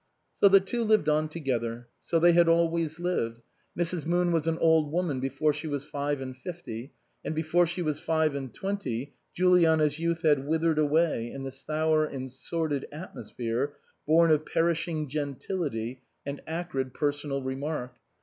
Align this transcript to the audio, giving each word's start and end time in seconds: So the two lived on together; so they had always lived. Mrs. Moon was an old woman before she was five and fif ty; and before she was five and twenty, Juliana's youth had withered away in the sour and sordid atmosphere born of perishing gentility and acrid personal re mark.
So 0.33 0.47
the 0.49 0.59
two 0.59 0.83
lived 0.83 1.09
on 1.09 1.29
together; 1.29 1.87
so 1.99 2.17
they 2.17 2.31
had 2.31 2.47
always 2.49 2.99
lived. 2.99 3.43
Mrs. 3.77 4.03
Moon 4.03 4.31
was 4.31 4.47
an 4.47 4.57
old 4.57 4.91
woman 4.91 5.19
before 5.19 5.53
she 5.53 5.67
was 5.67 5.85
five 5.85 6.21
and 6.21 6.35
fif 6.35 6.65
ty; 6.65 6.89
and 7.23 7.35
before 7.35 7.67
she 7.67 7.83
was 7.83 7.99
five 7.99 8.33
and 8.33 8.51
twenty, 8.51 9.13
Juliana's 9.35 9.99
youth 9.99 10.23
had 10.23 10.47
withered 10.47 10.79
away 10.79 11.31
in 11.31 11.43
the 11.43 11.51
sour 11.51 12.03
and 12.03 12.31
sordid 12.31 12.87
atmosphere 12.91 13.75
born 14.07 14.31
of 14.31 14.47
perishing 14.47 15.07
gentility 15.07 16.01
and 16.25 16.41
acrid 16.47 16.95
personal 16.95 17.43
re 17.43 17.53
mark. 17.53 17.93